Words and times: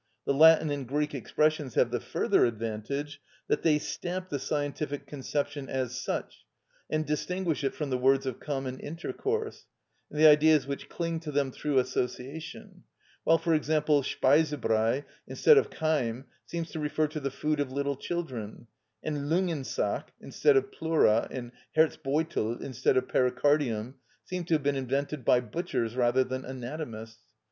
The 0.25 0.33
Latin 0.33 0.71
and 0.71 0.87
Greek 0.87 1.13
expressions 1.13 1.75
have 1.75 1.91
the 1.91 1.99
further 1.99 2.43
advantage 2.45 3.21
that 3.47 3.61
they 3.61 3.77
stamp 3.77 4.29
the 4.29 4.39
scientific 4.39 5.05
conception 5.05 5.69
as 5.69 5.93
such, 5.95 6.43
and 6.89 7.05
distinguish 7.05 7.63
it 7.63 7.75
from 7.75 7.91
the 7.91 7.99
words 7.99 8.25
of 8.25 8.39
common 8.39 8.79
intercourse, 8.79 9.67
and 10.09 10.19
the 10.19 10.25
ideas 10.25 10.65
which 10.65 10.89
cling 10.89 11.19
to 11.19 11.31
them 11.31 11.51
through 11.51 11.77
association; 11.77 12.81
while, 13.25 13.37
for 13.37 13.53
example, 13.53 14.01
"Speisebrei" 14.01 15.05
instead 15.27 15.59
of 15.59 15.69
chyme 15.69 16.25
seems 16.45 16.71
to 16.71 16.79
refer 16.79 17.05
to 17.07 17.19
the 17.19 17.29
food 17.29 17.59
of 17.59 17.71
little 17.71 17.95
children, 17.95 18.65
and 19.03 19.29
"Lungensack" 19.29 20.13
instead 20.19 20.57
of 20.57 20.71
pleura, 20.71 21.27
and 21.29 21.51
"Herzbeutel" 21.77 22.59
instead 22.63 22.97
of 22.97 23.07
pericardium 23.07 23.93
seem 24.23 24.45
to 24.45 24.55
have 24.55 24.63
been 24.63 24.75
invented 24.77 25.23
by 25.23 25.41
butchers 25.41 25.95
rather 25.95 26.23
than 26.23 26.43
anatomists. 26.43 27.21